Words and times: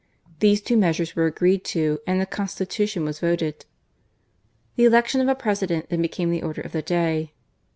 These 0.39 0.61
two 0.61 0.77
measures 0.77 1.15
were 1.15 1.27
agreed 1.27 1.63
to, 1.65 1.99
and 2.07 2.19
the 2.19 2.25
Constitution 2.25 3.05
was 3.05 3.19
voted. 3.19 3.59
io8 3.59 3.61
GARCIA 3.61 4.77
MORENO. 4.77 4.77
The 4.77 4.85
election 4.95 5.21
of 5.21 5.27
a 5.27 5.35
President 5.35 5.89
then 5.89 6.01
became 6.01 6.31
the 6.31 6.41
order 6.41 6.61
of 6.61 6.71
the 6.71 6.81
day. 6.81 7.33